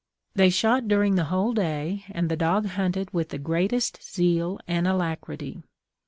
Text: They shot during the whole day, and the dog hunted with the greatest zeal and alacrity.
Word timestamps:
They 0.33 0.49
shot 0.49 0.87
during 0.87 1.13
the 1.13 1.25
whole 1.25 1.53
day, 1.53 2.05
and 2.09 2.27
the 2.27 2.35
dog 2.35 2.65
hunted 2.65 3.13
with 3.13 3.29
the 3.29 3.37
greatest 3.37 4.01
zeal 4.03 4.59
and 4.67 4.87
alacrity. 4.87 5.61